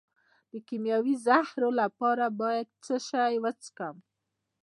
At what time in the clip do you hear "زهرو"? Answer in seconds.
1.25-1.69